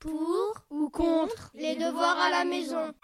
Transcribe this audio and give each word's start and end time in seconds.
Pour 0.00 0.54
ou 0.70 0.88
contre 0.88 1.50
les 1.54 1.74
devoirs 1.74 2.18
à 2.18 2.30
la 2.30 2.44
maison 2.46 2.94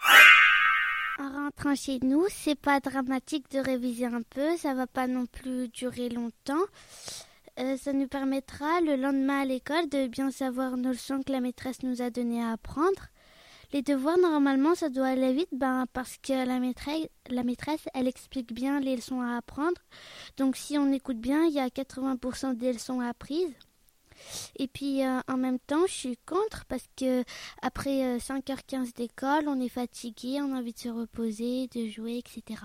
En 1.19 1.29
rentrant 1.29 1.75
chez 1.75 1.99
nous, 2.01 2.25
c'est 2.29 2.59
pas 2.59 2.79
dramatique 2.79 3.51
de 3.51 3.59
réviser 3.59 4.05
un 4.05 4.23
peu, 4.23 4.57
ça 4.57 4.73
va 4.73 4.87
pas 4.87 5.05
non 5.05 5.27
plus 5.27 5.67
durer 5.69 6.09
longtemps. 6.09 6.65
Euh, 7.59 7.77
ça 7.77 7.93
nous 7.93 8.07
permettra 8.07 8.81
le 8.81 8.95
lendemain 8.95 9.41
à 9.41 9.45
l'école 9.45 9.87
de 9.89 10.07
bien 10.07 10.31
savoir 10.31 10.75
nos 10.75 10.89
leçons 10.89 11.21
que 11.21 11.31
la 11.31 11.39
maîtresse 11.39 11.83
nous 11.83 12.01
a 12.01 12.09
données 12.09 12.43
à 12.43 12.53
apprendre. 12.53 13.09
Les 13.73 13.83
devoirs, 13.83 14.17
normalement, 14.17 14.73
ça 14.73 14.89
doit 14.89 15.07
aller 15.07 15.33
vite 15.33 15.49
ben, 15.51 15.85
parce 15.93 16.17
que 16.17 16.33
la 16.33 16.59
maîtresse, 16.59 17.07
la 17.29 17.43
maîtresse, 17.43 17.85
elle 17.93 18.07
explique 18.07 18.53
bien 18.53 18.79
les 18.79 18.95
leçons 18.95 19.21
à 19.21 19.37
apprendre. 19.37 19.81
Donc 20.37 20.55
si 20.55 20.77
on 20.79 20.91
écoute 20.91 21.19
bien, 21.19 21.43
il 21.45 21.53
y 21.53 21.59
a 21.59 21.67
80% 21.67 22.55
des 22.55 22.73
leçons 22.73 23.01
apprises. 23.01 23.53
Et 24.57 24.67
puis 24.67 25.03
euh, 25.03 25.19
en 25.27 25.37
même 25.37 25.59
temps, 25.59 25.85
je 25.87 25.93
suis 25.93 26.17
contre 26.25 26.65
parce 26.65 26.87
que 26.95 27.23
après 27.61 28.17
5h15 28.17 28.75
euh, 28.75 28.91
d'école, 28.95 29.47
on 29.47 29.59
est 29.59 29.69
fatigué, 29.69 30.39
on 30.41 30.53
a 30.53 30.59
envie 30.59 30.73
de 30.73 30.79
se 30.79 30.89
reposer, 30.89 31.67
de 31.67 31.87
jouer, 31.87 32.17
etc. 32.17 32.61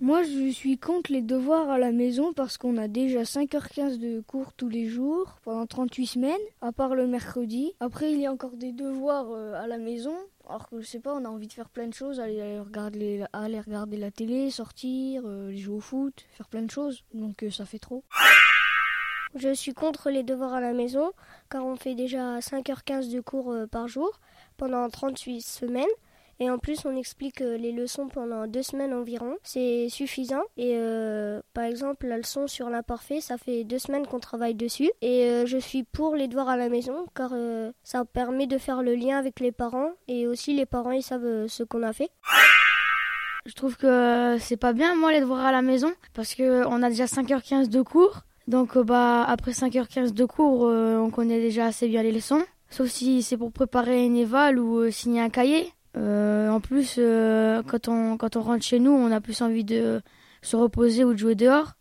Moi, 0.00 0.22
je 0.22 0.50
suis 0.52 0.78
contre 0.78 1.10
les 1.10 1.22
devoirs 1.22 1.70
à 1.70 1.78
la 1.78 1.90
maison 1.90 2.32
parce 2.32 2.56
qu'on 2.56 2.76
a 2.76 2.86
déjà 2.86 3.22
5h15 3.22 3.98
de 3.98 4.20
cours 4.20 4.52
tous 4.52 4.68
les 4.68 4.86
jours 4.86 5.38
pendant 5.42 5.66
38 5.66 6.06
semaines, 6.06 6.36
à 6.60 6.70
part 6.70 6.94
le 6.94 7.08
mercredi. 7.08 7.72
Après, 7.80 8.12
il 8.12 8.20
y 8.20 8.26
a 8.26 8.32
encore 8.32 8.56
des 8.56 8.70
devoirs 8.70 9.26
euh, 9.32 9.54
à 9.54 9.66
la 9.66 9.78
maison. 9.78 10.14
Alors 10.48 10.68
que 10.68 10.80
je 10.80 10.86
sais 10.86 11.00
pas, 11.00 11.14
on 11.14 11.24
a 11.24 11.28
envie 11.28 11.48
de 11.48 11.52
faire 11.52 11.68
plein 11.68 11.88
de 11.88 11.94
choses, 11.94 12.20
aller 12.20 12.60
regarder, 12.60 13.24
aller 13.32 13.60
regarder 13.60 13.96
la 13.96 14.10
télé, 14.10 14.50
sortir, 14.50 15.22
jouer 15.50 15.74
au 15.74 15.80
foot, 15.80 16.24
faire 16.30 16.48
plein 16.48 16.62
de 16.62 16.70
choses. 16.70 17.04
Donc 17.12 17.44
ça 17.50 17.66
fait 17.66 17.78
trop. 17.78 18.02
Je 19.34 19.52
suis 19.52 19.74
contre 19.74 20.10
les 20.10 20.22
devoirs 20.22 20.54
à 20.54 20.60
la 20.60 20.72
maison 20.72 21.12
car 21.50 21.66
on 21.66 21.76
fait 21.76 21.94
déjà 21.94 22.38
5h15 22.38 23.12
de 23.12 23.20
cours 23.20 23.52
euh, 23.52 23.66
par 23.66 23.88
jour 23.88 24.20
pendant 24.56 24.88
38 24.88 25.42
semaines. 25.42 25.84
Et 26.40 26.48
en 26.50 26.58
plus, 26.58 26.84
on 26.84 26.96
explique 26.96 27.40
euh, 27.40 27.58
les 27.58 27.72
leçons 27.72 28.06
pendant 28.06 28.46
deux 28.46 28.62
semaines 28.62 28.94
environ. 28.94 29.36
C'est 29.42 29.88
suffisant. 29.88 30.42
Et 30.56 30.74
euh, 30.76 31.42
par 31.52 31.64
exemple, 31.64 32.06
la 32.06 32.16
leçon 32.16 32.46
sur 32.46 32.70
l'imparfait, 32.70 33.20
ça 33.20 33.36
fait 33.38 33.64
deux 33.64 33.80
semaines 33.80 34.06
qu'on 34.06 34.20
travaille 34.20 34.54
dessus. 34.54 34.90
Et 35.02 35.42
je 35.46 35.58
suis 35.58 35.82
pour 35.82 36.14
les 36.14 36.28
devoirs 36.28 36.48
à 36.48 36.56
la 36.56 36.68
maison 36.68 37.06
car 37.14 37.32
ça 37.82 38.04
permet 38.04 38.46
de 38.46 38.56
faire 38.56 38.82
le 38.82 38.94
lien 38.94 39.18
avec 39.18 39.40
les 39.40 39.52
parents. 39.52 39.90
Et 40.06 40.28
aussi, 40.28 40.54
les 40.54 40.66
parents, 40.66 40.92
ils 40.92 41.02
savent 41.02 41.48
ce 41.48 41.64
qu'on 41.64 41.82
a 41.82 41.92
fait. 41.92 42.10
Je 43.44 43.54
trouve 43.54 43.76
que 43.76 44.36
c'est 44.38 44.56
pas 44.56 44.72
bien, 44.72 44.94
moi, 44.94 45.10
les 45.10 45.20
devoirs 45.20 45.44
à 45.44 45.52
la 45.52 45.62
maison 45.62 45.92
parce 46.14 46.36
qu'on 46.36 46.82
a 46.82 46.88
déjà 46.88 47.06
5h15 47.06 47.68
de 47.68 47.82
cours. 47.82 48.22
Donc 48.48 48.78
euh, 48.78 48.82
bah 48.82 49.24
après 49.24 49.50
5h15 49.50 50.14
de 50.14 50.24
cours, 50.24 50.66
euh, 50.66 50.96
on 50.96 51.10
connaît 51.10 51.38
déjà 51.38 51.66
assez 51.66 51.86
bien 51.86 52.02
les 52.02 52.12
leçons. 52.12 52.42
Sauf 52.70 52.88
si 52.88 53.22
c'est 53.22 53.36
pour 53.36 53.52
préparer 53.52 54.06
une 54.06 54.16
éval 54.16 54.58
ou 54.58 54.78
euh, 54.78 54.90
signer 54.90 55.20
un 55.20 55.28
cahier. 55.28 55.70
en 55.94 56.60
plus, 56.60 56.98
quand, 57.66 57.88
on, 57.88 58.16
quand 58.16 58.36
on 58.36 58.42
rentre 58.42 58.64
chez 58.64 58.78
nous, 58.78 58.90
on 58.90 59.10
a 59.12 59.20
plus 59.20 59.42
envie 59.42 59.64
de 59.64 60.00
se 60.40 60.56
reposer 60.56 61.04
ou 61.04 61.12
de 61.12 61.18
jouer 61.18 61.34
dehors. 61.34 61.74